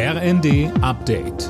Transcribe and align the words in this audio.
RND 0.00 0.70
Update. 0.80 1.48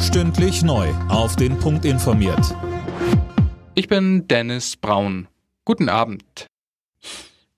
Stündlich 0.00 0.62
neu. 0.62 0.88
Auf 1.10 1.36
den 1.36 1.58
Punkt 1.58 1.84
informiert. 1.84 2.56
Ich 3.74 3.86
bin 3.86 4.26
Dennis 4.26 4.78
Braun. 4.78 5.28
Guten 5.66 5.90
Abend. 5.90 6.46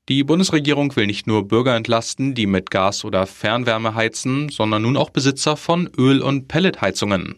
Die 0.08 0.24
Bundesregierung 0.24 0.96
will 0.96 1.06
nicht 1.06 1.28
nur 1.28 1.46
Bürger 1.46 1.76
entlasten, 1.76 2.34
die 2.34 2.46
mit 2.46 2.72
Gas 2.72 3.04
oder 3.04 3.24
Fernwärme 3.24 3.94
heizen, 3.94 4.48
sondern 4.48 4.82
nun 4.82 4.96
auch 4.96 5.10
Besitzer 5.10 5.56
von 5.56 5.88
Öl- 5.96 6.22
und 6.22 6.48
Pelletheizungen. 6.48 7.36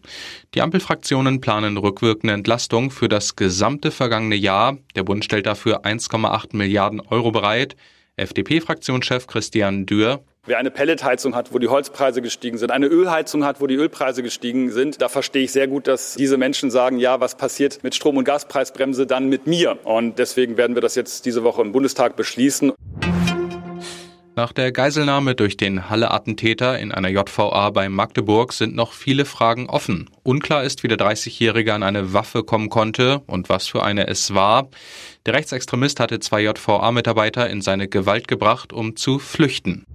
Die 0.55 0.62
Ampelfraktionen 0.62 1.43
planen 1.43 1.77
rückwirkende 1.77 2.33
Entlastung 2.33 2.91
für 2.91 3.11
das 3.11 3.37
gesamte 3.37 3.91
vergangene 3.91 4.37
Jahr. 4.37 4.79
Der 4.96 5.03
Bund 5.03 5.27
stellt 5.27 5.45
dafür 5.45 5.85
1,8 5.85 6.57
Milliarden 6.57 7.01
Euro 7.01 7.33
bereit. 7.33 7.77
FDP-Fraktionschef 8.17 9.27
Christian 9.27 9.85
Dürr. 9.85 10.25
Wer 10.47 10.59
eine 10.59 10.71
Pelletheizung 10.71 11.35
hat, 11.35 11.55
wo 11.55 11.59
die 11.59 11.69
Holzpreise 11.69 12.21
gestiegen 12.21 12.59
sind, 12.59 12.71
eine 12.71 12.87
Ölheizung 12.87 13.46
hat, 13.46 13.63
wo 13.63 13.67
die 13.67 13.77
Ölpreise 13.77 14.23
gestiegen 14.23 14.71
sind, 14.71 15.01
da 15.01 15.09
verstehe 15.09 15.45
ich 15.45 15.53
sehr 15.53 15.68
gut, 15.68 15.87
dass 15.87 16.17
diese 16.17 16.37
Menschen 16.37 16.71
sagen, 16.71 16.99
ja, 16.99 17.18
was 17.18 17.35
passiert 17.35 17.82
mit 17.82 17.95
Strom- 17.95 18.18
und 18.18 18.25
Gaspreisbremse 18.25 19.07
dann 19.07 19.31
mit 19.31 19.46
mir? 19.46 19.79
Und 19.85 20.18
deswegen 20.18 20.59
werden 20.59 20.77
wir 20.77 20.82
das 20.82 20.96
jetzt 20.96 21.25
diese 21.25 21.45
Woche 21.45 21.63
im 21.63 21.73
Bundestag 21.73 22.17
beschließen. 22.17 22.75
Nach 24.37 24.53
der 24.53 24.71
Geiselnahme 24.71 25.35
durch 25.35 25.57
den 25.57 25.89
Halle-Attentäter 25.89 26.79
in 26.79 26.93
einer 26.93 27.09
JVA 27.09 27.71
bei 27.71 27.89
Magdeburg 27.89 28.53
sind 28.53 28.75
noch 28.75 28.93
viele 28.93 29.25
Fragen 29.25 29.71
offen. 29.71 30.11
Unklar 30.25 30.65
ist, 30.65 30.82
wie 30.82 30.89
der 30.89 30.99
30-Jährige 30.99 31.73
an 31.73 31.82
eine 31.82 32.12
Waffe 32.12 32.42
kommen 32.42 32.69
konnte 32.69 33.23
und 33.27 33.48
was 33.48 33.69
für 33.69 33.83
eine 33.83 34.09
es 34.09 34.34
war. 34.34 34.69
Der 35.25 35.33
Rechtsextremist 35.33 36.01
hatte 36.01 36.20
zwei 36.20 36.42
JVA-Mitarbeiter 36.42 37.48
in 37.48 37.62
seine 37.62 37.89
Gewalt 37.89 38.29
gebracht, 38.29 38.75
um 38.75 38.97
zu 38.97 39.19
flüchten. 39.19 39.87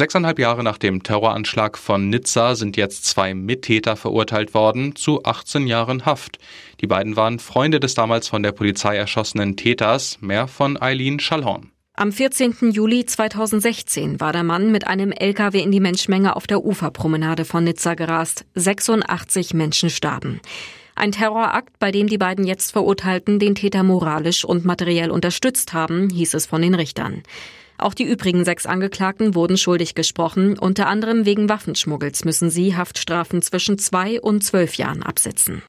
Sechseinhalb 0.00 0.38
Jahre 0.38 0.64
nach 0.64 0.78
dem 0.78 1.02
Terroranschlag 1.02 1.76
von 1.76 2.08
Nizza 2.08 2.54
sind 2.54 2.78
jetzt 2.78 3.04
zwei 3.04 3.34
Mittäter 3.34 3.96
verurteilt 3.96 4.54
worden 4.54 4.96
zu 4.96 5.24
18 5.24 5.66
Jahren 5.66 6.06
Haft. 6.06 6.38
Die 6.80 6.86
beiden 6.86 7.16
waren 7.16 7.38
Freunde 7.38 7.80
des 7.80 7.92
damals 7.92 8.26
von 8.26 8.42
der 8.42 8.52
Polizei 8.52 8.96
erschossenen 8.96 9.58
Täters, 9.58 10.16
mehr 10.22 10.48
von 10.48 10.80
Eileen 10.80 11.20
Schallhorn. 11.20 11.70
Am 11.92 12.12
14. 12.12 12.70
Juli 12.72 13.04
2016 13.04 14.20
war 14.20 14.32
der 14.32 14.42
Mann 14.42 14.72
mit 14.72 14.86
einem 14.86 15.12
LKW 15.12 15.60
in 15.60 15.70
die 15.70 15.80
Menschmenge 15.80 16.34
auf 16.34 16.46
der 16.46 16.64
Uferpromenade 16.64 17.44
von 17.44 17.64
Nizza 17.64 17.92
gerast. 17.92 18.46
86 18.54 19.52
Menschen 19.52 19.90
starben. 19.90 20.40
Ein 20.94 21.12
Terrorakt, 21.12 21.78
bei 21.78 21.90
dem 21.90 22.06
die 22.06 22.16
beiden 22.16 22.46
jetzt 22.46 22.72
Verurteilten 22.72 23.38
den 23.38 23.54
Täter 23.54 23.82
moralisch 23.82 24.46
und 24.46 24.64
materiell 24.64 25.10
unterstützt 25.10 25.74
haben, 25.74 26.08
hieß 26.08 26.32
es 26.32 26.46
von 26.46 26.62
den 26.62 26.74
Richtern. 26.74 27.22
Auch 27.80 27.94
die 27.94 28.04
übrigen 28.04 28.44
sechs 28.44 28.66
Angeklagten 28.66 29.34
wurden 29.34 29.56
schuldig 29.56 29.94
gesprochen. 29.94 30.58
Unter 30.58 30.86
anderem 30.86 31.24
wegen 31.24 31.48
Waffenschmuggels 31.48 32.24
müssen 32.24 32.50
sie 32.50 32.76
Haftstrafen 32.76 33.42
zwischen 33.42 33.78
zwei 33.78 34.20
und 34.20 34.44
zwölf 34.44 34.74
Jahren 34.74 35.02
absitzen. 35.02 35.62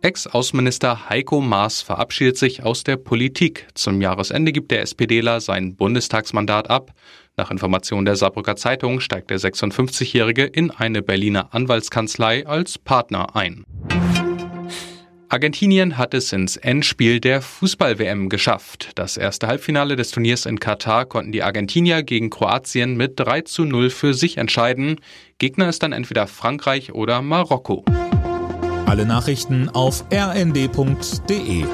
Ex-Außenminister 0.00 1.10
Heiko 1.10 1.40
Maas 1.40 1.82
verabschiedet 1.82 2.38
sich 2.38 2.62
aus 2.62 2.84
der 2.84 2.96
Politik. 2.96 3.66
Zum 3.74 4.00
Jahresende 4.00 4.52
gibt 4.52 4.70
der 4.70 4.82
SPDler 4.82 5.40
sein 5.40 5.74
Bundestagsmandat 5.74 6.70
ab. 6.70 6.92
Nach 7.36 7.50
Informationen 7.50 8.04
der 8.04 8.16
Saarbrücker 8.16 8.56
Zeitung 8.56 9.00
steigt 9.00 9.30
der 9.30 9.38
56-Jährige 9.38 10.44
in 10.44 10.70
eine 10.70 11.02
Berliner 11.02 11.52
Anwaltskanzlei 11.52 12.46
als 12.46 12.78
Partner 12.78 13.36
ein. 13.36 13.64
Argentinien 15.30 15.98
hat 15.98 16.14
es 16.14 16.32
ins 16.32 16.56
Endspiel 16.56 17.20
der 17.20 17.42
Fußball-WM 17.42 18.30
geschafft. 18.30 18.92
Das 18.94 19.18
erste 19.18 19.46
Halbfinale 19.46 19.94
des 19.94 20.10
Turniers 20.10 20.46
in 20.46 20.58
Katar 20.58 21.04
konnten 21.04 21.32
die 21.32 21.42
Argentinier 21.42 22.02
gegen 22.02 22.30
Kroatien 22.30 22.96
mit 22.96 23.20
3 23.20 23.42
zu 23.42 23.64
0 23.64 23.90
für 23.90 24.14
sich 24.14 24.38
entscheiden. 24.38 25.00
Gegner 25.36 25.68
ist 25.68 25.82
dann 25.82 25.92
entweder 25.92 26.26
Frankreich 26.26 26.92
oder 26.92 27.20
Marokko. 27.20 27.84
Alle 28.86 29.04
Nachrichten 29.04 29.68
auf 29.68 30.06
rnd.de 30.10 31.64